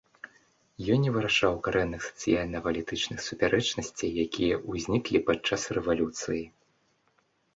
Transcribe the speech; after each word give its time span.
Ён 0.93 0.99
не 1.01 1.11
вырашаў 1.15 1.57
карэнных 1.65 2.01
сацыяльна-палітычных 2.05 3.19
супярэчнасцей, 3.27 4.11
якія 4.25 4.55
ўзніклі 4.71 5.21
падчас 5.27 5.61
рэвалюцыі. 5.79 6.41